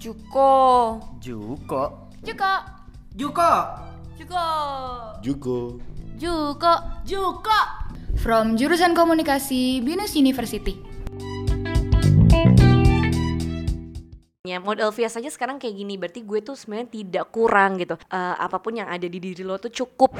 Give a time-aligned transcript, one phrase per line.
[0.00, 0.96] Juko.
[1.20, 2.08] Juko.
[2.24, 2.52] Juko.
[3.12, 3.52] Juko.
[4.16, 4.44] Juko.
[5.20, 5.56] Juko.
[6.16, 6.72] Juko.
[7.04, 7.60] Juko.
[8.16, 10.80] From jurusan komunikasi Binus University.
[14.48, 18.00] Ya, model Via saja sekarang kayak gini, berarti gue tuh sebenarnya tidak kurang gitu.
[18.08, 20.16] Eh, apa pun yang ada di diri lo tuh cukup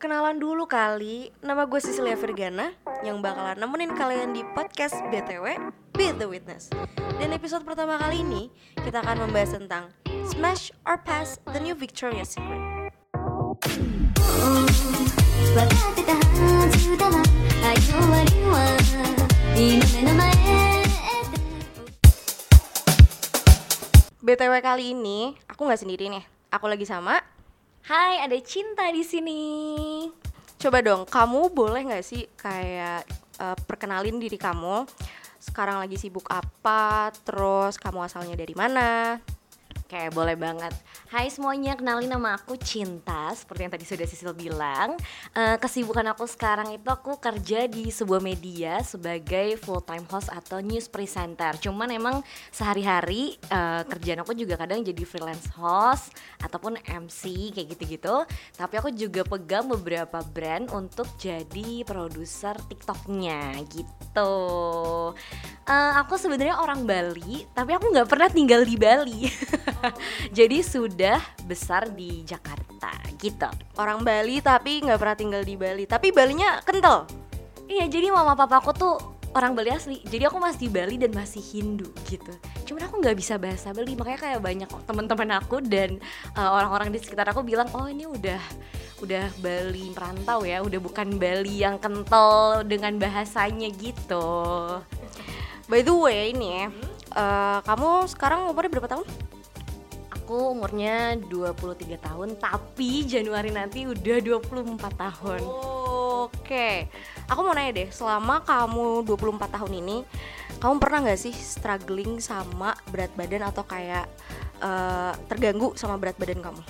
[0.00, 1.28] kenalan dulu kali.
[1.44, 2.72] Nama gue Cecilia Virgana
[3.04, 5.60] yang bakalan nemenin kalian di podcast BTW
[5.92, 6.72] Be The Witness.
[7.20, 8.48] Dan episode pertama kali ini
[8.80, 9.92] kita akan membahas tentang
[10.24, 12.56] Smash or Pass The New Victoria's Secret.
[24.24, 26.24] BTW kali ini aku nggak sendiri nih.
[26.48, 27.20] Aku lagi sama
[27.88, 29.40] Hai, ada Cinta di sini.
[30.60, 33.08] Coba dong, kamu boleh nggak sih kayak
[33.40, 34.84] eh, perkenalin diri kamu?
[35.40, 37.08] Sekarang lagi sibuk apa?
[37.24, 39.16] Terus kamu asalnya dari mana?
[39.90, 40.70] Oke, boleh banget.
[41.10, 44.94] Hai semuanya, kenalin nama aku Cinta, seperti yang tadi sudah Sisil bilang.
[45.34, 50.62] Eh, kesibukan aku sekarang itu aku kerja di sebuah media sebagai full time host atau
[50.62, 51.58] news presenter.
[51.58, 52.22] Cuman emang
[52.54, 58.22] sehari-hari eh, kerjaan aku juga kadang jadi freelance host ataupun MC kayak gitu-gitu.
[58.54, 64.38] Tapi aku juga pegang beberapa brand untuk jadi produser TikToknya gitu.
[65.66, 69.26] Eh, aku sebenarnya orang Bali, tapi aku nggak pernah tinggal di Bali.
[70.38, 73.48] Jadi sudah besar di Jakarta gitu.
[73.76, 75.84] Orang Bali tapi nggak pernah tinggal di Bali.
[75.84, 77.08] Tapi Balinya kental.
[77.70, 78.98] Iya, jadi mama papa aku tuh
[79.30, 80.02] orang Bali asli.
[80.02, 82.34] Jadi aku masih di Bali dan masih Hindu gitu.
[82.66, 86.02] Cuman aku nggak bisa bahasa Bali, makanya kayak banyak teman-teman aku dan
[86.34, 88.42] uh, orang-orang di sekitar aku bilang, "Oh, ini udah
[89.00, 94.26] udah Bali perantau ya, udah bukan Bali yang kental dengan bahasanya gitu."
[95.70, 96.66] By the way, ini ya,
[97.14, 99.06] eh, kamu sekarang umurnya berapa tahun?
[100.30, 105.42] Aku umurnya 23 tahun, tapi Januari nanti udah 24 tahun.
[106.22, 106.86] Oke,
[107.26, 110.06] aku mau nanya deh, selama kamu 24 tahun ini,
[110.62, 114.06] kamu pernah nggak sih struggling sama berat badan atau kayak
[114.62, 116.62] eh, terganggu sama berat badan kamu?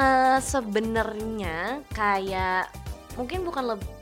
[0.00, 2.72] Eh sebenarnya kayak
[3.20, 3.95] mungkin bukan lebih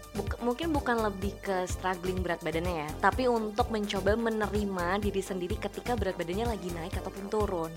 [0.45, 5.99] mungkin bukan lebih ke struggling berat badannya ya, tapi untuk mencoba menerima diri sendiri ketika
[5.99, 7.73] berat badannya lagi naik ataupun turun.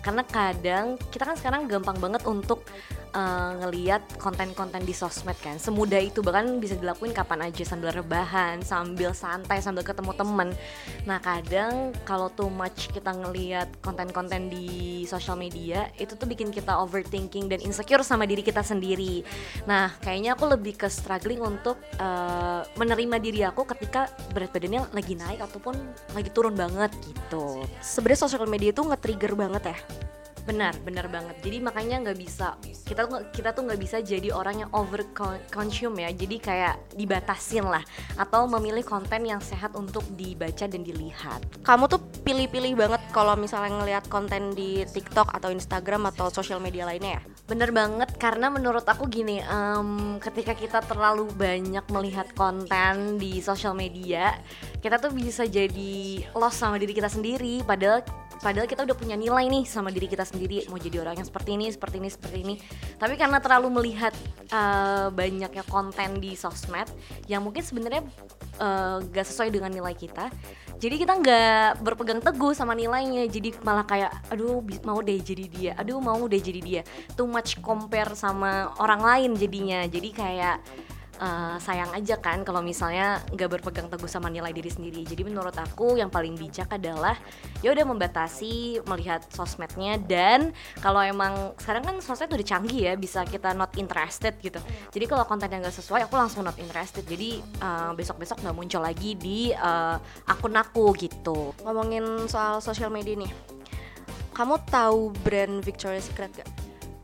[0.00, 2.64] Karena kadang kita kan sekarang gampang banget untuk
[3.12, 8.64] eh, ngeliat konten-konten di sosmed kan, semudah itu bahkan bisa dilakuin kapan aja sambil rebahan,
[8.64, 10.48] sambil santai, sambil ketemu temen.
[11.04, 16.80] Nah kadang kalau too much kita ngeliat konten-konten di sosial media itu tuh bikin kita
[16.80, 19.20] overthinking dan insecure sama diri kita sendiri.
[19.68, 25.14] Nah kayaknya aku lebih ke struggling untuk eh, menerima diri aku ketika berat badannya lagi
[25.14, 25.74] naik ataupun
[26.14, 27.64] lagi turun banget gitu.
[27.80, 29.78] Sebenarnya sosial media itu nge-trigger banget ya.
[30.44, 31.40] Benar, benar banget.
[31.40, 35.40] Jadi makanya nggak bisa kita tuh kita tuh nggak bisa jadi orang yang over con-
[35.48, 36.10] consume ya.
[36.12, 37.80] Jadi kayak dibatasin lah
[38.20, 41.40] atau memilih konten yang sehat untuk dibaca dan dilihat.
[41.64, 46.84] Kamu tuh pilih-pilih banget kalau misalnya ngelihat konten di TikTok atau Instagram atau sosial media
[46.84, 47.22] lainnya ya.
[47.48, 53.72] Bener banget karena menurut aku gini, em, ketika kita terlalu banyak melihat konten di sosial
[53.72, 54.36] media,
[54.84, 57.64] kita tuh bisa jadi lost sama diri kita sendiri.
[57.64, 58.04] Padahal
[58.44, 61.56] padahal kita udah punya nilai nih sama diri kita sendiri mau jadi orang yang seperti
[61.56, 62.54] ini seperti ini seperti ini.
[63.00, 64.12] Tapi karena terlalu melihat
[64.52, 66.92] eh, banyaknya konten di sosmed
[67.24, 68.04] yang mungkin sebenarnya
[68.60, 70.28] eh, gak sesuai dengan nilai kita
[70.84, 73.24] jadi kita nggak berpegang teguh sama nilainya.
[73.30, 76.82] Jadi malah kayak aduh mau deh jadi dia aduh mau deh jadi dia.
[77.14, 79.86] Too much compare sama orang lain jadinya.
[79.86, 80.60] Jadi kayak
[81.18, 85.02] eh, sayang aja kan kalau misalnya nggak berpegang teguh sama nilai diri sendiri.
[85.06, 87.18] Jadi menurut aku yang paling bijak adalah
[87.60, 93.22] ya udah membatasi melihat sosmednya dan kalau emang sekarang kan sosmed udah canggih ya bisa
[93.26, 94.58] kita not interested gitu.
[94.94, 97.02] Jadi kalau konten yang nggak sesuai aku langsung not interested.
[97.04, 99.96] Jadi eh, besok-besok nggak muncul lagi di eh,
[100.30, 101.54] akun aku gitu.
[101.66, 103.32] Ngomongin soal sosial media nih.
[104.34, 106.50] Kamu tahu brand Victoria's Secret gak?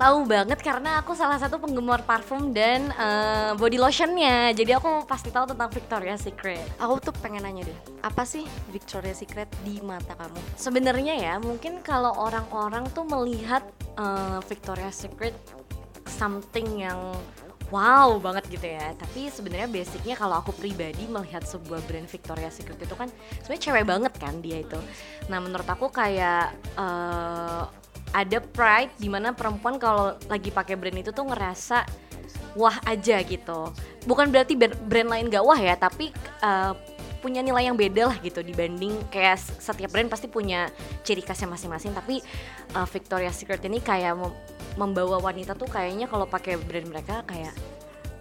[0.01, 4.49] Tahu banget karena aku salah satu penggemar parfum dan eh, body lotionnya.
[4.57, 6.65] Jadi aku pasti tahu tentang Victoria's Secret.
[6.81, 10.41] Aku tuh pengen nanya deh, apa sih Victoria's Secret di mata kamu?
[10.57, 13.61] Sebenarnya ya, mungkin kalau orang-orang tuh melihat
[14.01, 15.37] eh, Victoria's Secret
[16.09, 16.97] something yang
[17.69, 18.97] wow banget gitu ya.
[18.97, 23.13] Tapi sebenarnya basicnya kalau aku pribadi melihat sebuah brand Victoria's Secret itu kan
[23.45, 24.81] sebenarnya cewek banget kan dia itu.
[25.29, 27.80] Nah menurut aku kayak eh,
[28.11, 31.87] ada pride di mana perempuan kalau lagi pakai brand itu tuh ngerasa
[32.59, 33.71] wah aja gitu.
[34.07, 36.11] Bukan berarti brand lain gak wah ya, tapi
[36.43, 36.73] eh,
[37.21, 40.73] punya nilai yang beda lah gitu dibanding kayak setiap brand pasti punya
[41.05, 42.25] ciri khasnya masing-masing tapi
[42.73, 44.41] uh, Victoria's Secret ini kayak mem-
[44.81, 47.53] membawa wanita tuh kayaknya kalau pakai brand mereka kayak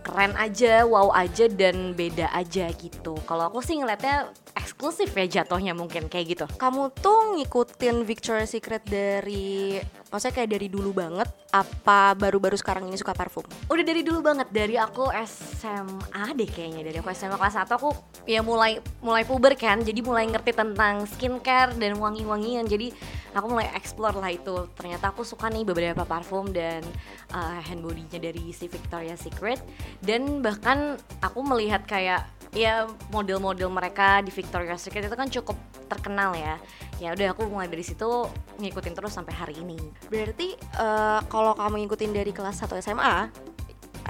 [0.04, 3.14] keren aja, wow aja dan beda aja gitu.
[3.30, 4.34] Kalau aku sih ngeliatnya
[4.80, 6.46] eksklusif ya jatuhnya mungkin kayak gitu.
[6.56, 9.76] Kamu tuh ngikutin Victoria's Secret dari
[10.08, 13.44] maksudnya kayak dari dulu banget apa baru-baru sekarang ini suka parfum?
[13.68, 17.92] Udah dari dulu banget dari aku SMA deh kayaknya dari aku SMA kelas 1 aku
[18.24, 22.96] ya mulai mulai puber kan jadi mulai ngerti tentang skincare dan wangi-wangian jadi
[23.36, 26.88] aku mulai explore lah itu ternyata aku suka nih beberapa parfum dan
[27.36, 29.60] uh, hand body-nya dari si Victoria's Secret
[30.00, 35.58] dan bahkan aku melihat kayak ya model-model mereka di Victoria's Secret itu kan cukup
[35.90, 36.58] terkenal ya.
[36.98, 39.78] Ya udah aku mulai dari situ ngikutin terus sampai hari ini.
[40.10, 43.16] Berarti eh, kalau kamu ngikutin dari kelas 1 SMA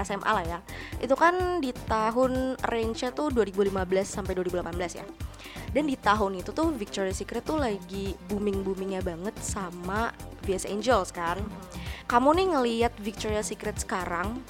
[0.00, 0.58] SMA lah ya
[0.96, 5.06] Itu kan di tahun range-nya tuh 2015 sampai 2018 ya.
[5.70, 10.10] Dan di tahun itu tuh Victoria's Secret tuh lagi booming-boomingnya banget sama
[10.42, 11.38] VS Angels kan.
[12.10, 14.42] Kamu nih ngelihat Victoria's Secret sekarang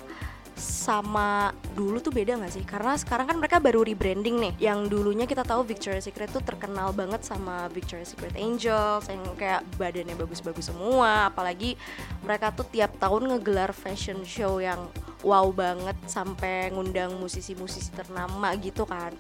[0.60, 2.62] sama dulu tuh beda gak sih?
[2.62, 4.52] Karena sekarang kan mereka baru rebranding nih.
[4.70, 9.60] Yang dulunya kita tahu Victoria's Secret tuh terkenal banget sama Victoria's Secret Angels Yang kayak
[9.80, 11.32] badannya bagus-bagus semua.
[11.32, 11.74] Apalagi
[12.22, 14.86] mereka tuh tiap tahun ngegelar fashion show yang
[15.24, 19.16] wow banget Sampai ngundang musisi-musisi ternama gitu kan.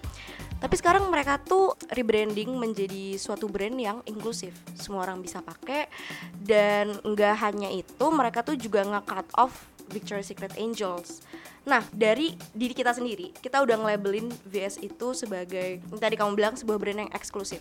[0.60, 4.52] Tapi sekarang mereka tuh rebranding menjadi suatu brand yang inklusif.
[4.76, 5.88] Semua orang bisa pakai.
[6.36, 11.20] Dan nggak hanya itu mereka tuh juga nge-cut off Victoria's Secret Angels.
[11.68, 16.78] Nah dari diri kita sendiri kita udah nge-labelin VS itu sebagai tadi kamu bilang sebuah
[16.80, 17.60] brand yang eksklusif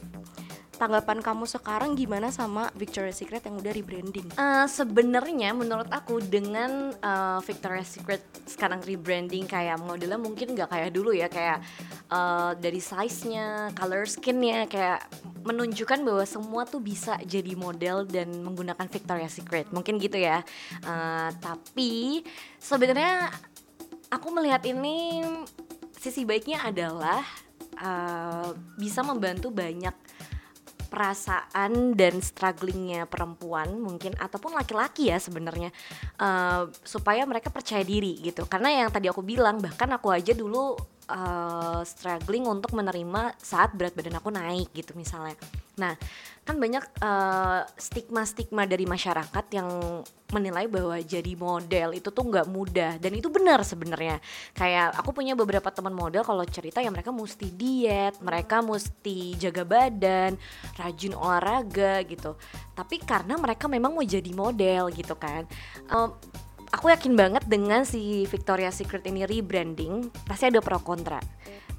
[0.79, 4.27] tanggapan kamu sekarang gimana sama Victoria's Secret yang udah rebranding?
[4.31, 10.89] Eh, sebenarnya menurut aku dengan eh, Victoria's Secret sekarang rebranding kayak modelnya mungkin nggak kayak
[10.95, 11.59] dulu ya kayak
[12.07, 15.03] eh, dari size-nya, color skin-nya kayak
[15.43, 19.67] menunjukkan bahwa semua tuh bisa jadi model dan menggunakan Victoria's Secret.
[19.75, 20.47] Mungkin gitu ya.
[20.79, 22.23] Eh, tapi
[22.55, 23.27] sebenarnya
[24.07, 25.27] aku melihat ini
[25.99, 27.19] sisi baiknya adalah
[27.75, 28.49] eh,
[28.79, 30.08] bisa membantu banyak
[30.89, 35.69] perasaan dan strugglingnya perempuan mungkin ataupun laki-laki ya sebenarnya
[36.17, 38.49] eh, supaya mereka percaya diri gitu.
[38.49, 40.73] Karena yang tadi aku bilang bahkan aku aja dulu
[41.07, 45.37] eh, struggling untuk menerima saat berat badan aku naik gitu misalnya.
[45.77, 45.93] Nah
[46.49, 49.69] kan banyak eh, stigma-stigma dari masyarakat yang
[50.29, 52.97] menilai bahwa jadi model itu tuh nggak mudah.
[53.01, 54.21] Dan itu benar sebenarnya.
[54.57, 59.65] Kayak aku punya beberapa teman model kalau cerita ya mereka mesti diet mereka mesti jaga
[59.65, 60.37] badan
[60.77, 62.33] rajin olahraga gitu.
[62.73, 65.45] Tapi karena mereka memang mau jadi model gitu kan
[65.89, 66.09] Em,
[66.69, 71.17] aku yakin banget dengan si Victoria's Secret ini rebranding pasti ada pro kontra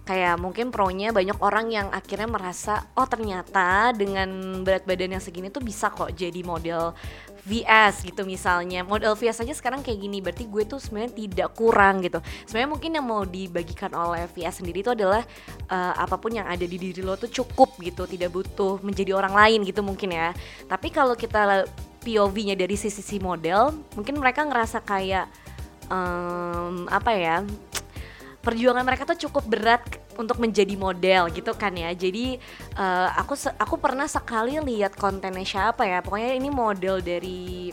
[0.05, 5.53] kayak mungkin pro-nya banyak orang yang akhirnya merasa oh ternyata dengan berat badan yang segini
[5.53, 6.97] tuh bisa kok jadi model
[7.45, 8.85] VS gitu misalnya.
[8.85, 12.21] Model VS aja sekarang kayak gini berarti gue tuh sebenarnya tidak kurang gitu.
[12.45, 15.25] Sebenarnya mungkin yang mau dibagikan oleh VS sendiri itu adalah
[15.69, 19.33] eh, apa pun yang ada di diri lo tuh cukup gitu tidak butuh menjadi orang
[19.33, 20.37] lain gitu mungkin ya.
[20.69, 21.65] Tapi kalau kita
[22.01, 25.29] POV-nya dari sisi si model mungkin mereka ngerasa kayak
[25.93, 27.37] em, apa ya
[28.41, 29.83] perjuangan mereka tuh cukup berat
[30.17, 31.93] untuk menjadi model gitu kan ya.
[31.93, 32.41] Jadi
[32.77, 36.01] eh, aku aku pernah sekali lihat kontennya siapa ya.
[36.01, 37.71] Pokoknya ini model dari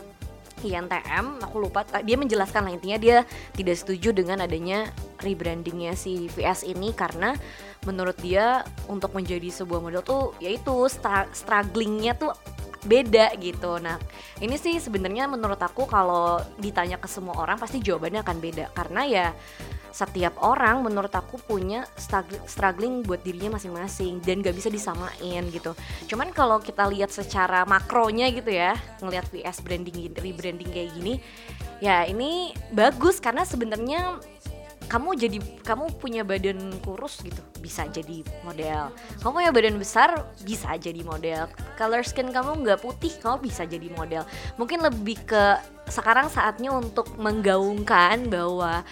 [0.66, 3.18] INTM aku lupa ta- dia menjelaskan lah intinya dia
[3.54, 4.90] tidak setuju dengan adanya
[5.22, 7.38] rebrandingnya si VS ini karena
[7.86, 10.74] menurut dia untuk menjadi sebuah model tuh yaitu
[11.34, 12.34] strugglingnya tuh
[12.88, 13.78] beda gitu.
[13.84, 14.00] Nah,
[14.40, 18.66] ini sih sebenarnya menurut aku kalau ditanya ke semua orang pasti jawabannya akan beda.
[18.72, 19.28] Karena ya
[19.92, 25.74] setiap orang menurut aku punya strugg- struggling buat dirinya masing-masing dan gak bisa disamain gitu.
[26.10, 31.20] Cuman kalau kita lihat secara makronya gitu ya, ngelihat VS branding rebranding kayak gini,
[31.84, 34.20] ya ini bagus karena sebenarnya
[34.88, 38.88] kamu jadi kamu punya badan kurus gitu bisa jadi model.
[39.20, 41.52] Kamu punya badan besar bisa jadi model.
[41.76, 44.24] Color skin kamu nggak putih kamu bisa jadi model.
[44.56, 45.60] Mungkin lebih ke
[45.92, 48.88] sekarang saatnya untuk menggaungkan bahwa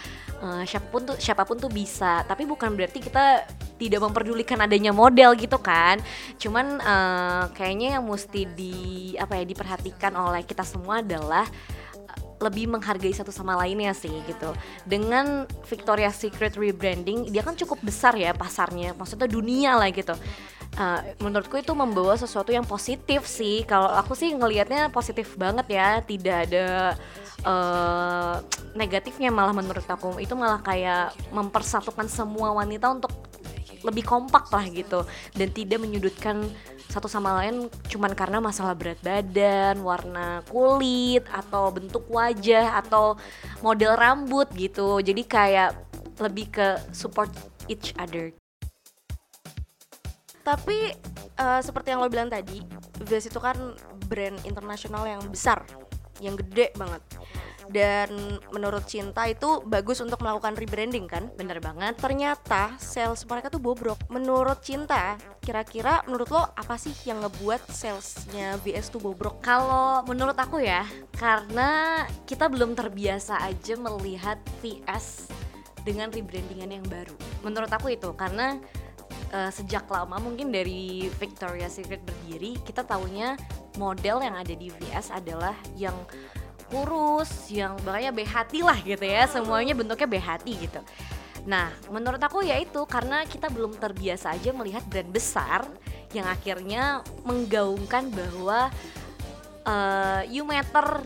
[0.46, 4.94] eh, siapa pun tuh siapa pun tuh bisa tapi bukan berarti kita tidak memperdulikan adanya
[4.94, 5.98] model gitu kan
[6.38, 8.76] cuman eh, kayaknya yang mesti di
[9.18, 11.50] apa ya diperhatikan oleh kita semua adalah
[12.40, 14.52] lebih menghargai satu sama lainnya sih gitu.
[14.84, 20.16] Dengan Victoria's Secret rebranding, dia kan cukup besar ya pasarnya, maksudnya dunia lah gitu.
[20.76, 23.64] Uh, menurutku itu membawa sesuatu yang positif sih.
[23.64, 26.66] Kalau aku sih ngelihatnya positif banget ya, tidak ada
[27.46, 28.42] uh,
[28.74, 30.18] negatifnya malah menurut aku.
[30.20, 33.14] Itu malah kayak mempersatukan semua wanita untuk
[33.86, 35.06] lebih kompak lah gitu
[35.38, 36.42] dan tidak menyudutkan
[36.90, 43.20] satu sama lain cuman karena masalah berat badan, warna kulit atau bentuk wajah atau
[43.62, 44.98] model rambut gitu.
[45.04, 45.78] Jadi kayak
[46.18, 47.30] lebih ke support
[47.68, 48.32] each other.
[50.46, 50.94] Tapi
[51.36, 52.62] eh, seperti yang lo bilang tadi,
[53.02, 53.58] Vans itu kan
[54.06, 55.66] brand internasional yang besar,
[56.20, 57.02] yang gede banget.
[57.66, 61.34] Dan menurut Cinta itu bagus untuk melakukan rebranding kan?
[61.34, 61.98] Bener banget.
[61.98, 63.98] Ternyata sales mereka tuh bobrok.
[64.14, 69.42] Menurut Cinta, kira-kira menurut lo apa sih yang ngebuat salesnya VS tuh bobrok?
[69.42, 70.86] Kalau menurut aku ya,
[71.18, 75.30] karena kita belum terbiasa aja melihat VS
[75.82, 77.18] dengan rebrandingan yang baru.
[77.42, 78.58] Menurut aku itu karena
[79.34, 83.38] eh, sejak lama mungkin dari Victoria's Secret berdiri, kita taunya
[83.76, 85.96] model yang ada di VS adalah yang
[86.68, 90.82] kurus, yang makanya BHT lah gitu ya, semuanya bentuknya BHT gitu.
[91.46, 95.62] Nah, menurut aku ya itu karena kita belum terbiasa aja melihat brand besar
[96.10, 98.74] yang akhirnya menggaungkan bahwa
[99.62, 101.06] eh, you matter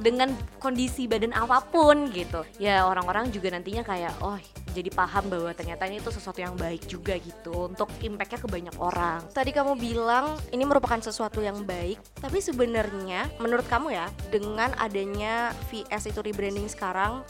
[0.00, 2.44] dengan kondisi badan apa pun gitu.
[2.60, 4.36] Ya orang-orang juga nantinya kayak oh
[4.70, 8.76] jadi paham bahwa ternyata ini tuh sesuatu yang baik juga gitu untuk impactnya ke banyak
[8.78, 9.20] orang.
[9.34, 15.52] Tadi kamu bilang ini merupakan sesuatu yang baik, tapi sebenarnya menurut kamu ya dengan adanya
[15.68, 17.22] VS itu rebranding sekarang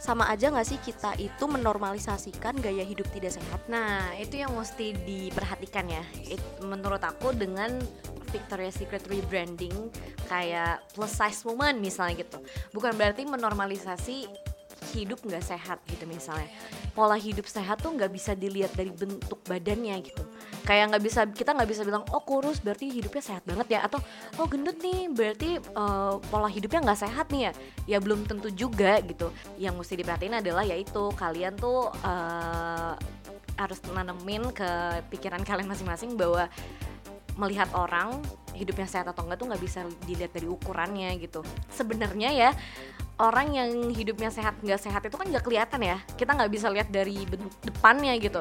[0.00, 3.60] sama aja nggak sih kita itu menormalisasikan gaya hidup tidak sehat?
[3.68, 6.00] Nah, itu yang mesti diperhatikan ya.
[6.24, 7.76] It- menurut aku dengan
[8.32, 9.92] Victoria's Secret rebranding
[10.24, 12.40] kayak plus size woman misalnya gitu.
[12.72, 14.24] Bukan berarti menormalisasi
[14.92, 16.50] hidup nggak sehat gitu misalnya.
[16.92, 20.22] Pola hidup sehat tuh nggak bisa dilihat dari bentuk badannya gitu.
[20.66, 24.02] Kayak nggak bisa kita nggak bisa bilang oh kurus berarti hidupnya sehat banget ya atau
[24.36, 27.52] oh gendut nih berarti eh, pola hidupnya nggak sehat nih ya.
[27.96, 29.30] Ya belum tentu juga gitu.
[29.56, 32.94] Yang mesti diperhatiin adalah yaitu kalian tuh eh,
[33.60, 34.68] harus nanemin ke
[35.12, 36.48] pikiran kalian masing-masing bahwa
[37.36, 38.20] melihat orang
[38.52, 41.40] hidupnya sehat atau enggak tuh nggak bisa dilihat dari ukurannya gitu
[41.72, 42.50] sebenarnya ya
[43.20, 46.00] orang yang hidupnya sehat nggak sehat itu kan nggak kelihatan ya.
[46.16, 47.28] Kita nggak bisa lihat dari
[47.60, 48.40] depannya gitu.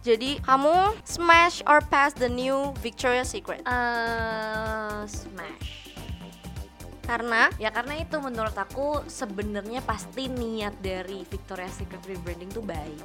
[0.00, 3.60] Jadi kamu smash or pass the new Victoria's Secret?
[3.62, 5.92] Eh smash.
[7.04, 7.52] Karena?
[7.60, 13.04] Ya karena itu menurut aku sebenarnya pasti niat dari Victoria's Secret rebranding tuh baik.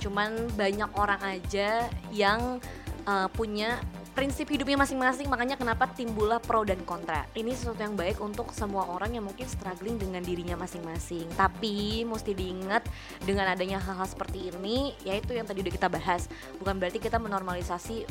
[0.00, 2.58] Cuman banyak orang aja yang
[3.04, 3.76] eh, punya
[4.22, 7.26] prinsip hidupnya masing-masing makanya kenapa timbullah pro dan kontra.
[7.34, 11.26] Ini sesuatu yang baik untuk semua orang yang mungkin struggling dengan dirinya masing-masing.
[11.34, 12.86] Tapi mesti diingat
[13.26, 16.30] dengan adanya hal-hal seperti ini yaitu yang tadi udah kita bahas.
[16.54, 18.06] Bukan berarti kita menormalisasi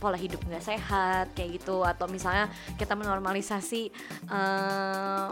[0.00, 1.84] pola hidup nggak sehat kayak gitu.
[1.84, 2.48] Atau misalnya
[2.80, 3.92] kita menormalisasi
[4.32, 5.26] eh,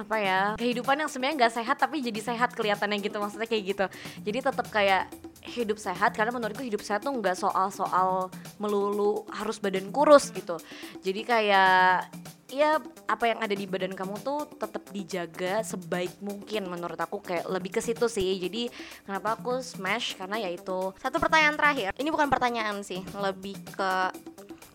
[0.00, 3.84] apa ya kehidupan yang sebenarnya nggak sehat tapi jadi sehat kelihatannya gitu maksudnya kayak gitu.
[4.24, 5.12] Jadi tetap kayak
[5.44, 10.56] hidup sehat karena menurutku hidup sehat tuh nggak soal-soal melulu harus badan kurus gitu
[11.04, 12.08] jadi kayak
[12.54, 12.78] ya
[13.10, 17.74] apa yang ada di badan kamu tuh tetap dijaga sebaik mungkin menurut aku kayak lebih
[17.74, 18.70] ke situ sih jadi
[19.02, 21.90] kenapa aku smash karena ya itu satu pertanyaan terakhir.
[21.96, 23.92] Ini bukan pertanyaan sih, lebih ke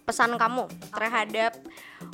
[0.09, 1.53] pesan kamu terhadap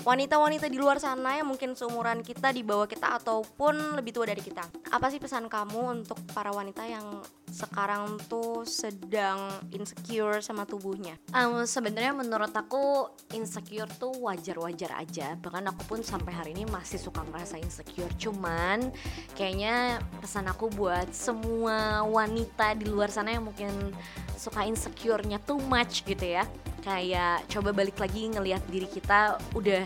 [0.03, 4.43] wanita-wanita di luar sana yang mungkin seumuran kita, di bawah kita ataupun lebih tua dari
[4.43, 4.67] kita.
[4.91, 11.15] Apa sih pesan kamu untuk para wanita yang sekarang tuh sedang insecure sama tubuhnya?
[11.31, 15.37] Um, sebenarnya menurut aku insecure tuh wajar-wajar aja.
[15.39, 18.11] Bahkan aku pun sampai hari ini masih suka merasa insecure.
[18.17, 18.89] Cuman
[19.37, 23.71] kayaknya pesan aku buat semua wanita di luar sana yang mungkin
[24.35, 26.43] suka insecure-nya too much gitu ya.
[26.81, 29.85] Kayak coba balik lagi ngelihat diri kita udah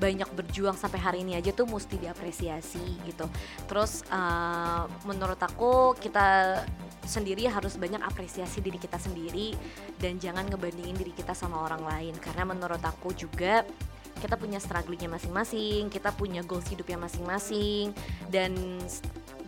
[0.00, 3.28] banyak berjuang sampai hari ini aja tuh mesti diapresiasi gitu.
[3.68, 6.64] Terus uh, menurut aku kita
[7.10, 9.58] sendiri harus banyak apresiasi diri kita sendiri
[9.98, 13.66] dan jangan ngebandingin diri kita sama orang lain karena menurut aku juga
[14.20, 17.96] kita punya strugglingnya masing-masing, kita punya goals hidupnya masing-masing
[18.28, 18.52] dan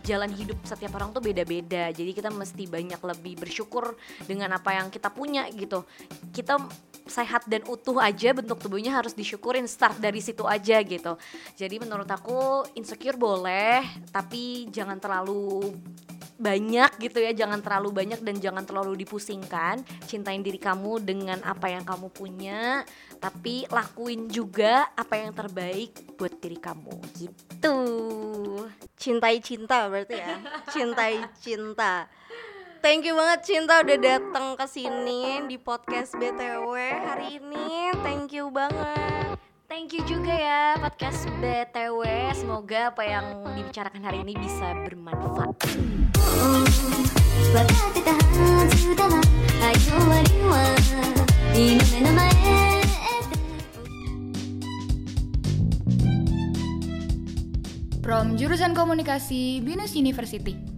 [0.03, 1.93] jalan hidup setiap orang tuh beda-beda.
[1.93, 3.95] Jadi kita mesti banyak lebih bersyukur
[4.27, 5.87] dengan apa yang kita punya gitu.
[6.35, 6.59] Kita
[7.07, 11.15] sehat dan utuh aja bentuk tubuhnya harus disyukurin start dari situ aja gitu.
[11.55, 15.71] Jadi menurut aku insecure boleh, tapi jangan terlalu
[16.37, 21.69] banyak gitu ya jangan terlalu banyak dan jangan terlalu dipusingkan cintain diri kamu dengan apa
[21.69, 22.83] yang kamu punya
[23.21, 27.77] tapi lakuin juga apa yang terbaik buat diri kamu gitu
[29.03, 30.39] Cintai cinta berarti ya.
[30.71, 32.07] Cintai cinta.
[32.83, 37.91] Thank you banget Cinta udah datang ke sini di podcast BTW hari ini.
[38.03, 39.42] Thank you banget.
[39.67, 42.03] Thank you juga ya podcast BTW.
[42.35, 45.55] Semoga apa yang dibicarakan hari ini bisa bermanfaat.
[58.03, 60.72] From Jurusan Komunikasi Binus University.